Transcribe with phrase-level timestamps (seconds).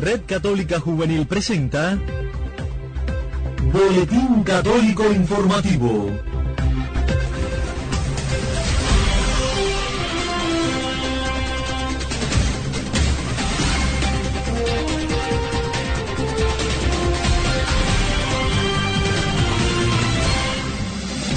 [0.00, 1.98] Red Católica Juvenil presenta
[3.70, 6.29] Boletín Católico Informativo.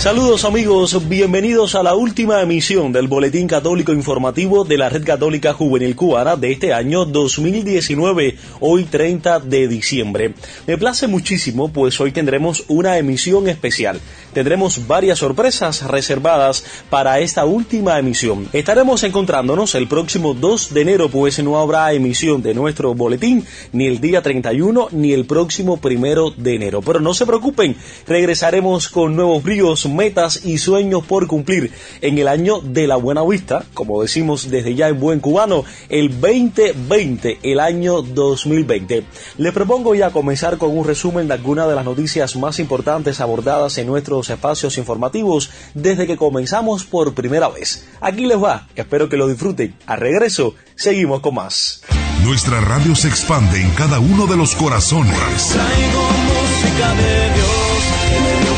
[0.04, 5.54] Saludos amigos, bienvenidos a la última emisión del Boletín Católico Informativo de la Red Católica
[5.54, 10.34] Juvenil Cubana de este año 2019, hoy 30 de diciembre.
[10.68, 14.02] Me place muchísimo pues hoy tendremos una emisión especial.
[14.34, 18.50] Tendremos varias sorpresas reservadas para esta última emisión.
[18.52, 23.88] Estaremos encontrándonos el próximo 2 de enero pues no habrá emisión de nuestro boletín ni
[23.88, 26.82] el día 31 ni el próximo primero de enero.
[26.82, 32.28] Pero no se preocupen, regresaremos con nuevos bríos metas y sueños por cumplir en el
[32.28, 37.60] año de la buena vista, como decimos desde ya en buen cubano, el 2020, el
[37.60, 39.06] año 2020.
[39.38, 43.78] Les propongo ya comenzar con un resumen de algunas de las noticias más importantes abordadas
[43.78, 47.88] en nuestros espacios informativos desde que comenzamos por primera vez.
[48.02, 49.76] Aquí les va, espero que lo disfruten.
[49.86, 51.84] A regreso, seguimos con más.
[52.24, 55.14] Nuestra radio se expande en cada uno de los corazones.
[55.50, 57.64] Traigo música de Dios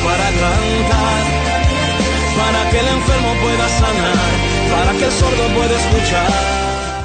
[0.03, 0.74] para cantar, para
[2.79, 4.15] el enfermo pueda sanar,
[4.69, 6.55] para que el sordo pueda escuchar.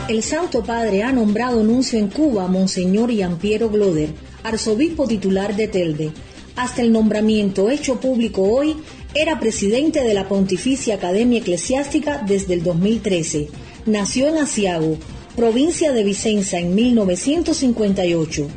[0.09, 4.11] El Santo Padre ha nombrado nuncio en Cuba a Monseñor Yampiero Gloder,
[4.43, 6.13] arzobispo titular de Telde.
[6.57, 8.77] Hasta el nombramiento hecho público hoy,
[9.15, 13.49] era presidente de la Pontificia Academia Eclesiástica desde el 2013.
[13.87, 14.99] Nació en Asiago,
[15.37, 18.49] provincia de Vicenza, en 1958.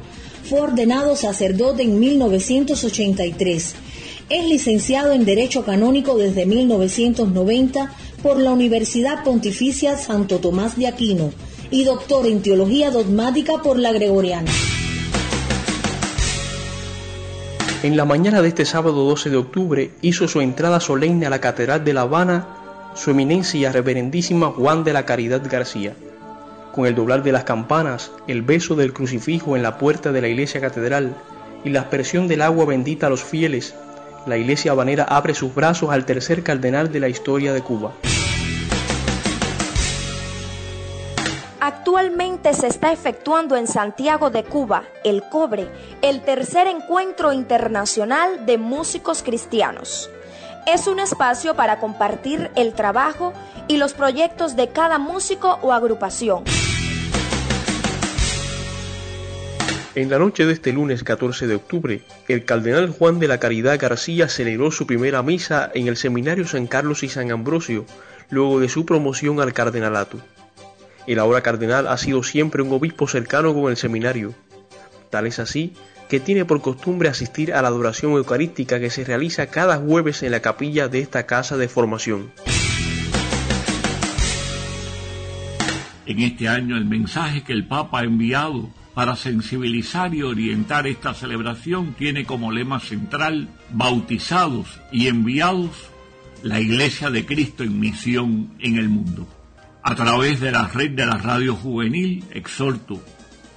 [0.49, 3.75] Fue ordenado sacerdote en 1983.
[4.29, 11.31] Es licenciado en Derecho Canónico desde 1990 por la Universidad Pontificia Santo Tomás de Aquino
[11.69, 14.51] y doctor en Teología Dogmática por la Gregoriana.
[17.83, 21.41] En la mañana de este sábado 12 de octubre hizo su entrada solemne a la
[21.41, 22.47] Catedral de La Habana
[22.95, 25.93] su eminencia reverendísima Juan de la Caridad García.
[26.71, 30.29] Con el doblar de las campanas, el beso del crucifijo en la puerta de la
[30.29, 31.15] iglesia catedral
[31.65, 33.75] y la aspersión del agua bendita a los fieles,
[34.25, 37.93] la iglesia habanera abre sus brazos al tercer cardenal de la historia de Cuba.
[41.59, 45.69] Actualmente se está efectuando en Santiago de Cuba, el Cobre,
[46.01, 50.09] el tercer encuentro internacional de músicos cristianos.
[50.65, 53.33] Es un espacio para compartir el trabajo
[53.67, 56.43] y los proyectos de cada músico o agrupación.
[59.95, 63.79] En la noche de este lunes 14 de octubre, el cardenal Juan de la Caridad
[63.79, 67.85] García celebró su primera misa en el Seminario San Carlos y San Ambrosio,
[68.31, 70.17] luego de su promoción al cardenalato.
[71.05, 74.33] El ahora cardenal ha sido siempre un obispo cercano con el seminario.
[75.11, 75.73] Tal es así
[76.09, 80.31] que tiene por costumbre asistir a la adoración eucarística que se realiza cada jueves en
[80.31, 82.31] la capilla de esta casa de formación.
[86.07, 91.13] En este año el mensaje que el Papa ha enviado para sensibilizar y orientar esta
[91.13, 95.89] celebración tiene como lema central bautizados y enviados
[96.43, 99.27] la Iglesia de Cristo en misión en el mundo.
[99.81, 103.01] A través de la red de la radio juvenil exhorto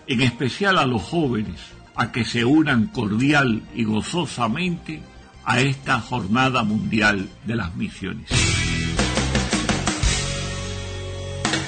[0.07, 1.61] en especial a los jóvenes
[1.97, 5.01] a que se unan cordial y gozosamente
[5.45, 8.31] a esta jornada mundial de las misiones.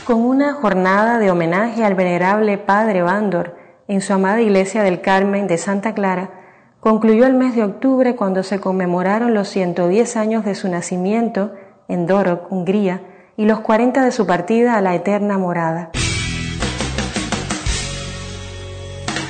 [0.04, 3.57] Con una jornada de homenaje al venerable Padre Bandor
[3.88, 6.30] en su amada iglesia del Carmen de Santa Clara,
[6.80, 11.52] concluyó el mes de octubre cuando se conmemoraron los 110 años de su nacimiento
[11.88, 13.00] en Dorog, Hungría,
[13.36, 15.90] y los 40 de su partida a la eterna morada.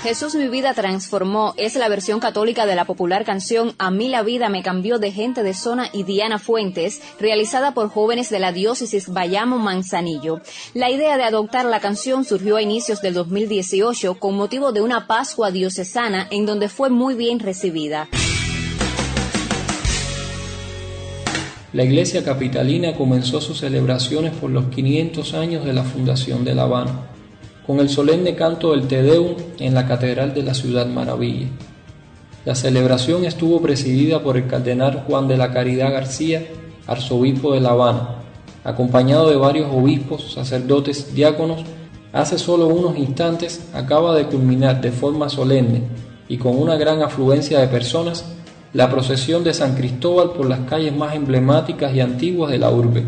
[0.09, 4.23] Jesús mi vida transformó es la versión católica de la popular canción A mí la
[4.23, 8.51] vida me cambió de gente de zona y Diana Fuentes, realizada por jóvenes de la
[8.51, 10.41] diócesis Bayamo Manzanillo.
[10.73, 15.07] La idea de adoptar la canción surgió a inicios del 2018 con motivo de una
[15.07, 18.09] Pascua diocesana en donde fue muy bien recibida.
[21.75, 26.63] La Iglesia Capitalina comenzó sus celebraciones por los 500 años de la fundación de La
[26.63, 27.18] Habana
[27.69, 31.49] con el solemne canto del Te Deum en la Catedral de la Ciudad Maravilla.
[32.47, 36.47] La celebración estuvo presidida por el cardenal Juan de la Caridad García,
[36.87, 38.23] arzobispo de La Habana,
[38.65, 41.61] acompañado de varios obispos, sacerdotes, diáconos.
[42.15, 45.83] Hace solo unos instantes acaba de culminar de forma solemne
[46.27, 48.25] y con una gran afluencia de personas
[48.73, 53.05] la procesión de San Cristóbal por las calles más emblemáticas y antiguas de la urbe.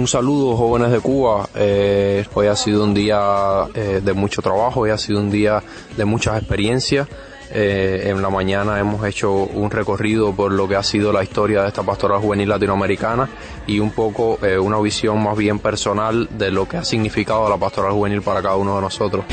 [0.00, 1.46] Un saludo jóvenes de Cuba.
[1.54, 5.62] Eh, hoy ha sido un día eh, de mucho trabajo, hoy ha sido un día
[5.94, 7.06] de muchas experiencias.
[7.52, 11.60] Eh, en la mañana hemos hecho un recorrido por lo que ha sido la historia
[11.60, 13.28] de esta pastoral juvenil latinoamericana
[13.66, 17.92] y un poco una visión más bien personal de lo que ha significado la pastoral
[17.92, 19.26] juvenil para cada uno de nosotros.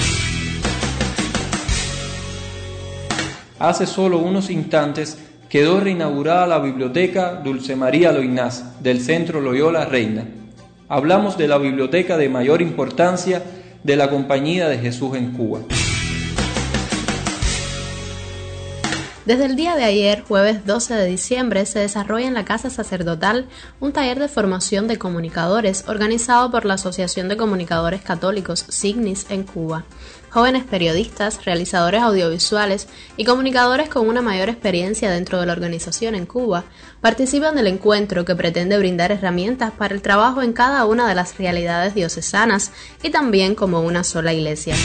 [3.57, 5.17] Hace solo unos instantes
[5.47, 10.25] quedó reinaugurada la biblioteca Dulce María Loinás del Centro Loyola Reina.
[10.89, 13.43] Hablamos de la biblioteca de mayor importancia
[13.83, 15.59] de la Compañía de Jesús en Cuba.
[19.25, 23.49] Desde el día de ayer, jueves 12 de diciembre, se desarrolla en la Casa Sacerdotal
[23.81, 29.43] un taller de formación de comunicadores organizado por la Asociación de Comunicadores Católicos Signis en
[29.43, 29.83] Cuba.
[30.29, 36.25] Jóvenes periodistas, realizadores audiovisuales y comunicadores con una mayor experiencia dentro de la organización en
[36.25, 36.65] Cuba
[36.99, 41.37] participan del encuentro que pretende brindar herramientas para el trabajo en cada una de las
[41.37, 42.71] realidades diocesanas
[43.01, 44.75] y también como una sola iglesia.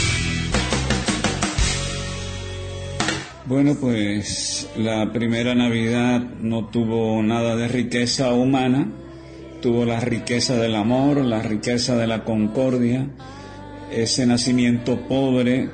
[3.45, 8.87] Bueno, pues la primera Navidad no tuvo nada de riqueza humana,
[9.61, 13.09] tuvo la riqueza del amor, la riqueza de la concordia.
[13.95, 15.69] Ese nacimiento pobre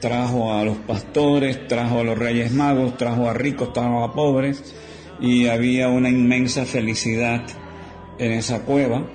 [0.00, 4.74] trajo a los pastores, trajo a los reyes magos, trajo a ricos, trajo a pobres
[5.20, 7.42] y había una inmensa felicidad
[8.18, 9.06] en esa cueva.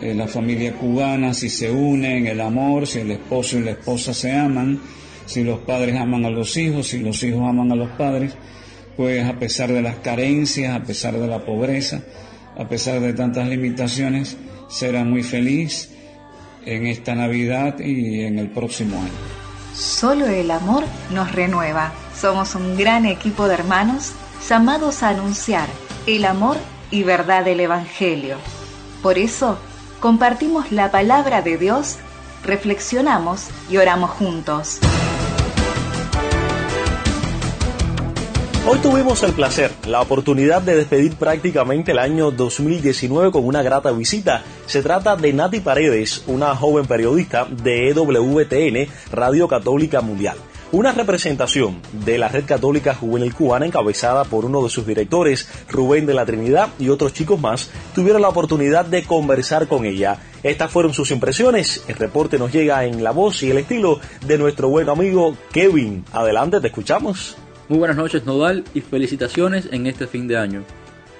[0.00, 4.14] Eh, la familia cubana, si se unen, el amor, si el esposo y la esposa
[4.14, 4.80] se aman,
[5.26, 8.34] si los padres aman a los hijos, si los hijos aman a los padres,
[8.96, 12.04] pues a pesar de las carencias, a pesar de la pobreza,
[12.56, 14.38] a pesar de tantas limitaciones,
[14.68, 15.90] será muy feliz
[16.66, 19.12] en esta Navidad y en el próximo año.
[19.74, 21.92] Solo el amor nos renueva.
[22.16, 24.12] Somos un gran equipo de hermanos
[24.48, 25.68] llamados a anunciar
[26.06, 26.56] el amor
[26.90, 28.36] y verdad del Evangelio.
[29.02, 29.58] Por eso,
[30.00, 31.96] compartimos la palabra de Dios,
[32.44, 34.78] reflexionamos y oramos juntos.
[38.66, 43.92] Hoy tuvimos el placer, la oportunidad de despedir prácticamente el año 2019 con una grata
[43.92, 44.42] visita.
[44.64, 50.38] Se trata de Nati Paredes, una joven periodista de EWTN, Radio Católica Mundial.
[50.72, 56.06] Una representación de la Red Católica Juvenil Cubana encabezada por uno de sus directores, Rubén
[56.06, 60.18] de la Trinidad, y otros chicos más, tuvieron la oportunidad de conversar con ella.
[60.42, 61.84] Estas fueron sus impresiones.
[61.86, 66.02] El reporte nos llega en la voz y el estilo de nuestro buen amigo Kevin.
[66.12, 67.36] Adelante, te escuchamos.
[67.66, 70.64] Muy buenas noches Nodal y felicitaciones en este fin de año.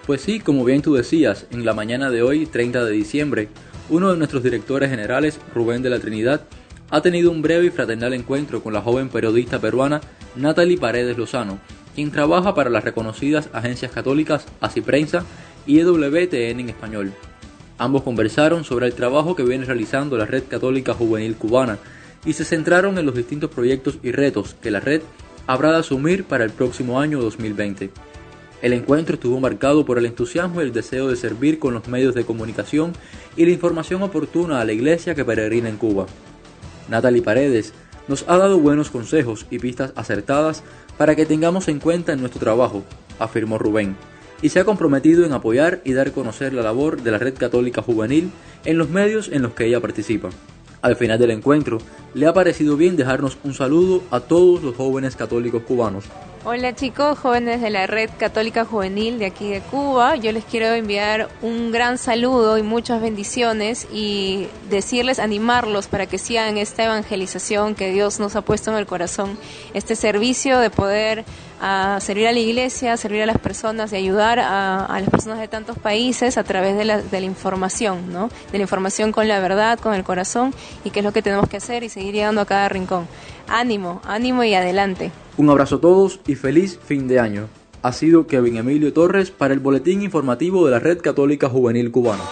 [0.07, 3.49] Pues sí, como bien tú decías, en la mañana de hoy, 30 de diciembre,
[3.89, 6.43] uno de nuestros directores generales, Rubén de la Trinidad,
[6.91, 10.03] ha tenido un breve y fraternal encuentro con la joven periodista peruana
[10.37, 11.61] Natalie Paredes Lozano,
[11.95, 15.25] quien trabaja para las reconocidas agencias católicas Así Prensa
[15.67, 17.13] y EWTN en español.
[17.79, 21.79] Ambos conversaron sobre el trabajo que viene realizando la Red Católica Juvenil Cubana
[22.27, 25.01] y se centraron en los distintos proyectos y retos que la red
[25.47, 27.91] habrá de asumir para el próximo año 2020.
[28.63, 32.15] El encuentro estuvo marcado por el entusiasmo y el deseo de servir con los medios
[32.15, 32.93] de comunicación
[33.37, 36.07] y la información oportuna a la iglesia que peregrina en Cuba.
[36.89, 37.75] Natalie Paredes
[38.09, 40.63] nos ha dado buenos consejos y pistas acertadas
[40.97, 42.85] para que tengamos en cuenta en nuestro trabajo,
[43.19, 43.97] afirmó Rubén,
[44.43, 47.35] y se ha comprometido en apoyar y dar a conocer la labor de la Red
[47.35, 48.31] Católica Juvenil
[48.65, 50.31] en los medios en los que ella participa.
[50.83, 51.79] Al final del encuentro,
[52.15, 56.05] le ha parecido bien dejarnos un saludo a todos los jóvenes católicos cubanos.
[56.47, 60.17] Hola chicos, jóvenes de la Red Católica Juvenil de aquí de Cuba.
[60.17, 66.19] Yo les quiero enviar un gran saludo y muchas bendiciones y decirles, animarlos para que
[66.19, 69.39] sigan esta evangelización que Dios nos ha puesto en el corazón,
[69.73, 71.25] este servicio de poder
[72.01, 75.79] servir a la iglesia, servir a las personas y ayudar a, las personas de tantos
[75.79, 78.29] países a través de la, de la información, ¿no?
[78.53, 80.53] De la información con la verdad, con el corazón
[80.85, 83.07] y qué es lo que tenemos que hacer y seguir llegando a cada rincón.
[83.49, 85.13] Ánimo, ánimo y adelante.
[85.37, 87.49] Un abrazo a todos y feliz fin de año.
[87.83, 92.23] Ha sido Kevin Emilio Torres para el Boletín Informativo de la Red Católica Juvenil Cubana.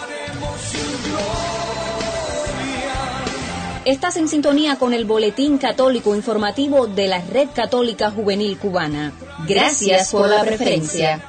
[3.85, 9.11] Estás en sintonía con el Boletín Católico Informativo de la Red Católica Juvenil Cubana.
[9.45, 11.21] Gracias por la preferencia.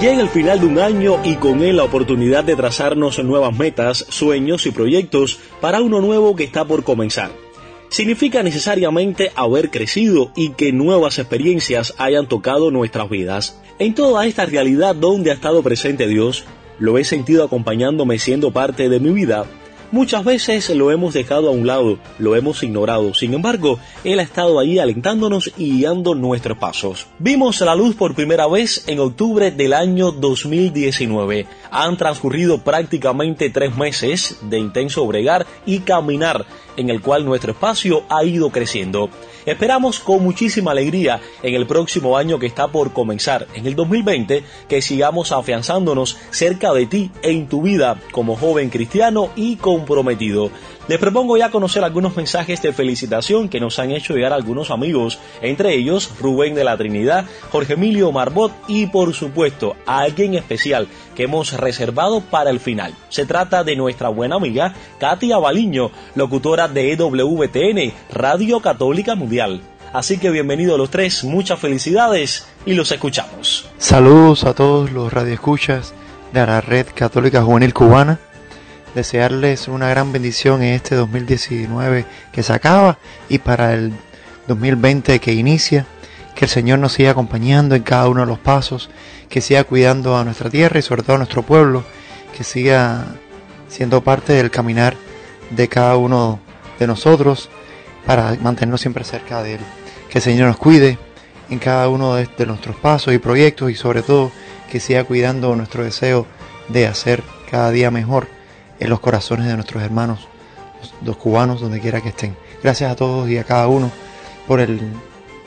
[0.00, 4.06] Llega el final de un año y con él la oportunidad de trazarnos nuevas metas,
[4.08, 7.32] sueños y proyectos para uno nuevo que está por comenzar.
[7.88, 13.60] Significa necesariamente haber crecido y que nuevas experiencias hayan tocado nuestras vidas.
[13.80, 16.44] En toda esta realidad donde ha estado presente Dios,
[16.78, 19.46] lo he sentido acompañándome siendo parte de mi vida.
[19.90, 23.14] Muchas veces lo hemos dejado a un lado, lo hemos ignorado.
[23.14, 27.06] Sin embargo, Él ha estado ahí alentándonos y guiando nuestros pasos.
[27.18, 31.46] Vimos la luz por primera vez en octubre del año 2019.
[31.70, 36.44] Han transcurrido prácticamente tres meses de intenso bregar y caminar
[36.78, 39.10] en el cual nuestro espacio ha ido creciendo.
[39.44, 44.44] Esperamos con muchísima alegría en el próximo año que está por comenzar, en el 2020,
[44.68, 50.50] que sigamos afianzándonos cerca de ti en tu vida como joven cristiano y comprometido.
[50.88, 55.18] Les propongo ya conocer algunos mensajes de felicitación que nos han hecho llegar algunos amigos,
[55.42, 60.88] entre ellos Rubén de la Trinidad, Jorge Emilio Marbot y por supuesto a alguien especial
[61.14, 62.94] que hemos reservado para el final.
[63.10, 69.60] Se trata de nuestra buena amiga Katia Baliño, locutora de EWTN, Radio Católica Mundial.
[69.92, 73.68] Así que bienvenidos los tres, muchas felicidades y los escuchamos.
[73.76, 75.92] Saludos a todos los radioescuchas
[76.32, 78.18] de la Red Católica Juvenil Cubana
[78.94, 83.92] desearles una gran bendición en este 2019 que se acaba y para el
[84.46, 85.86] 2020 que inicia.
[86.34, 88.90] Que el Señor nos siga acompañando en cada uno de los pasos,
[89.28, 91.84] que siga cuidando a nuestra tierra y sobre todo a nuestro pueblo,
[92.36, 93.06] que siga
[93.68, 94.96] siendo parte del caminar
[95.50, 96.38] de cada uno
[96.78, 97.50] de nosotros
[98.06, 99.60] para mantenernos siempre cerca de Él.
[100.08, 100.96] Que el Señor nos cuide
[101.50, 104.30] en cada uno de, nuestros pasos y proyectos y sobre todo
[104.70, 106.26] que siga cuidando nuestro deseo
[106.68, 108.37] de hacer cada día mejor
[108.78, 110.28] en los corazones de nuestros hermanos,
[111.04, 112.36] los, cubanos, donde quiera que estén.
[112.62, 113.90] Gracias a todos y a cada uno
[114.46, 114.80] por el,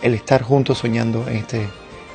[0.02, 1.70] estar juntos soñando en este, en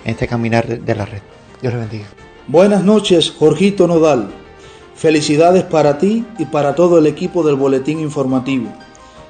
[0.05, 1.23] este caminar de, de la red.
[1.61, 2.07] Dios les bendiga.
[2.47, 4.31] Buenas noches, Jorgito Nodal.
[4.95, 8.73] Felicidades para ti y para todo el equipo del Boletín Informativo.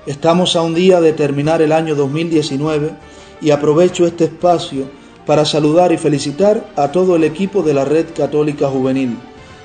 [0.06, 2.92] Estamos a un día de terminar el año 2019
[3.40, 4.88] y aprovecho este espacio
[5.26, 9.18] para saludar y felicitar a todo el equipo de la Red Católica Juvenil.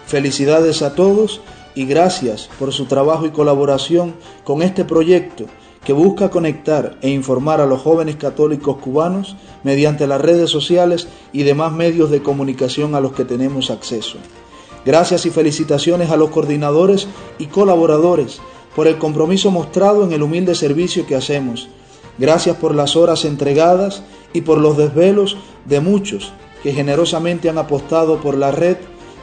[0.08, 1.42] Felicidades a todos
[1.76, 5.46] y gracias por su trabajo y colaboración con este proyecto
[5.84, 11.44] que busca conectar e informar a los jóvenes católicos cubanos mediante las redes sociales y
[11.44, 14.18] demás medios de comunicación a los que tenemos acceso.
[14.86, 17.08] Gracias y felicitaciones a los coordinadores
[17.40, 18.42] y colaboradores
[18.76, 21.68] por el compromiso mostrado en el humilde servicio que hacemos.
[22.18, 28.22] Gracias por las horas entregadas y por los desvelos de muchos que generosamente han apostado
[28.22, 28.78] por la red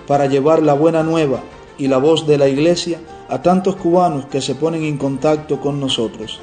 [0.08, 1.40] para llevar la buena nueva
[1.78, 5.80] y la voz de la Iglesia a tantos cubanos que se ponen en contacto con
[5.80, 6.40] nosotros.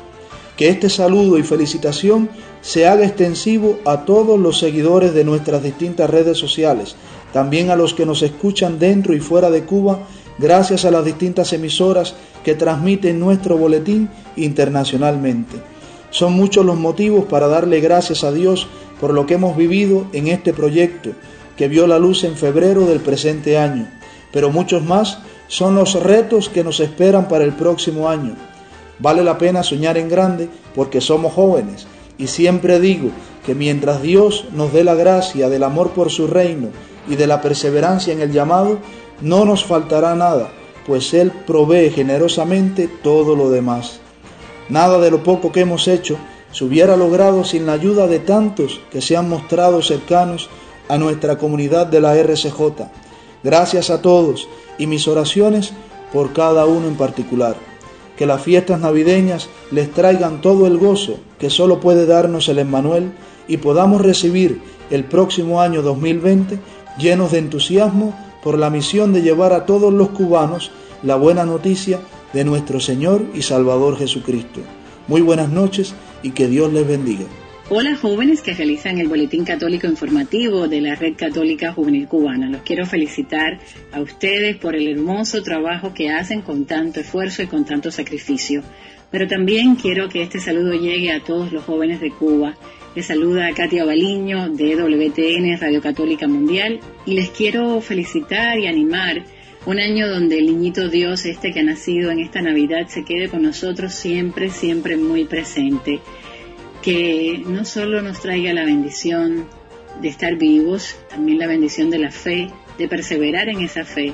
[0.58, 2.30] Que este saludo y felicitación
[2.62, 6.96] se haga extensivo a todos los seguidores de nuestras distintas redes sociales,
[7.34, 10.00] también a los que nos escuchan dentro y fuera de Cuba,
[10.38, 15.58] gracias a las distintas emisoras que transmiten nuestro boletín internacionalmente.
[16.12, 18.68] Son muchos los motivos para darle gracias a Dios
[19.02, 21.12] por lo que hemos vivido en este proyecto,
[21.58, 23.90] que vio la luz en febrero del presente año
[24.36, 28.36] pero muchos más son los retos que nos esperan para el próximo año.
[29.00, 31.88] Vale la pena soñar en grande porque somos jóvenes
[32.18, 33.12] y siempre digo
[33.46, 36.68] que mientras Dios nos dé la gracia del amor por su reino
[37.08, 38.80] y de la perseverancia en el llamado,
[39.22, 40.50] no nos faltará nada,
[40.86, 44.02] pues Él provee generosamente todo lo demás.
[44.68, 46.18] Nada de lo poco que hemos hecho
[46.52, 50.50] se hubiera logrado sin la ayuda de tantos que se han mostrado cercanos
[50.90, 53.05] a nuestra comunidad de la RCJ
[53.46, 54.50] Gracias a todos
[54.80, 55.72] y mis oraciones
[56.12, 57.56] por cada uno en particular.
[58.18, 63.12] Que las fiestas navideñas les traigan todo el gozo que solo puede darnos el Emmanuel
[63.48, 66.58] y podamos recibir el próximo año 2020
[66.98, 70.72] llenos de entusiasmo por la misión de llevar a todos los cubanos
[71.04, 72.00] la buena noticia
[72.34, 74.62] de nuestro Señor y Salvador Jesucristo.
[75.08, 77.26] Muy buenas noches y que Dios les bendiga.
[77.68, 82.48] Hola jóvenes que realizan el Boletín Católico Informativo de la Red Católica Juvenil Cubana.
[82.48, 83.58] Los quiero felicitar
[83.92, 88.62] a ustedes por el hermoso trabajo que hacen con tanto esfuerzo y con tanto sacrificio.
[89.10, 92.56] Pero también quiero que este saludo llegue a todos los jóvenes de Cuba.
[92.96, 99.24] Les saluda Katia Baliño de WTN Radio Católica Mundial y les quiero felicitar y animar
[99.66, 103.28] un año donde el niñito Dios, este que ha nacido en esta Navidad, se quede
[103.28, 106.00] con nosotros siempre, siempre muy presente
[106.86, 109.48] que no solo nos traiga la bendición
[110.04, 114.14] de estar vivos, también la bendición de la fe, de perseverar en esa fe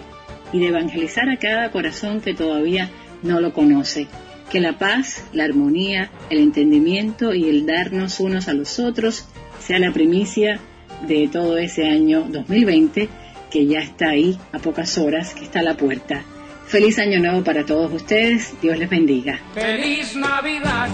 [0.53, 2.89] y de evangelizar a cada corazón que todavía
[3.23, 4.07] no lo conoce.
[4.49, 9.27] Que la paz, la armonía, el entendimiento y el darnos unos a los otros
[9.59, 10.61] sea la primicia
[11.05, 13.09] de todo ese año 2020
[13.51, 16.23] que ya está ahí a pocas horas, que está a la puerta.
[16.67, 19.41] Feliz año nuevo para todos ustedes, Dios les bendiga.
[19.53, 20.87] Feliz Navidad.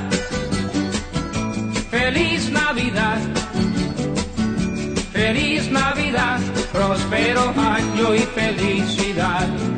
[2.07, 3.19] Feliz Navidad.
[5.11, 6.39] Feliz Navidad,
[6.71, 9.76] próspero año y felicidad.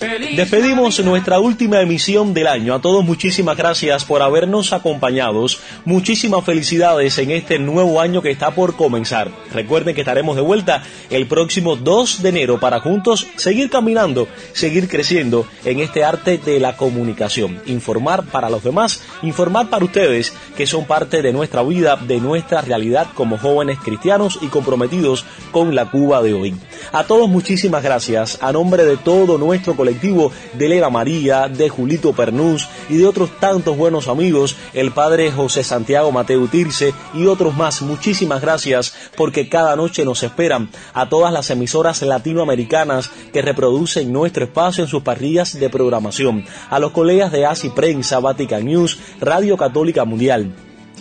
[0.00, 2.72] Despedimos nuestra última emisión del año.
[2.72, 5.44] A todos muchísimas gracias por habernos acompañado.
[5.84, 9.30] Muchísimas felicidades en este nuevo año que está por comenzar.
[9.52, 14.88] Recuerden que estaremos de vuelta el próximo 2 de enero para juntos seguir caminando, seguir
[14.88, 17.60] creciendo en este arte de la comunicación.
[17.66, 22.60] Informar para los demás, informar para ustedes que son parte de nuestra vida, de nuestra
[22.60, 26.54] realidad como jóvenes cristianos y comprometidos con la Cuba de hoy.
[26.92, 28.38] A todos muchísimas gracias.
[28.40, 33.76] A nombre de todo nuestro de Leva María, de Julito Pernús y de otros tantos
[33.76, 39.76] buenos amigos, el padre José Santiago Mateo Tirce y otros más, muchísimas gracias porque cada
[39.76, 45.58] noche nos esperan a todas las emisoras latinoamericanas que reproducen nuestro espacio en sus parrillas
[45.58, 50.54] de programación, a los colegas de ASI Prensa, Vatican News, Radio Católica Mundial,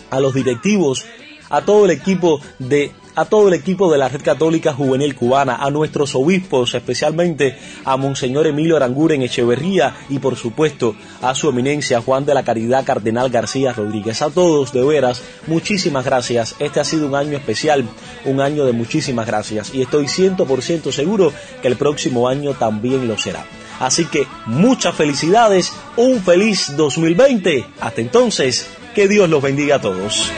[0.10, 1.06] a los directivos,
[1.50, 5.56] a todo el equipo de a todo el equipo de la Red Católica Juvenil Cubana,
[5.56, 12.00] a nuestros obispos, especialmente a Monseñor Emilio Aranguren Echeverría y por supuesto a su eminencia
[12.00, 14.22] Juan de la Caridad Cardenal García Rodríguez.
[14.22, 16.56] A todos, de veras, muchísimas gracias.
[16.60, 17.86] Este ha sido un año especial,
[18.26, 21.34] un año de muchísimas gracias y estoy 100% seguro
[21.64, 23.44] que el próximo año también lo será.
[23.80, 27.66] Así que muchas felicidades, un feliz 2020.
[27.80, 30.32] Hasta entonces, que Dios los bendiga a todos.